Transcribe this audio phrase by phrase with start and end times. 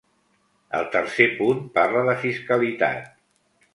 [0.77, 3.13] El tercer punt parla de fiscalitat.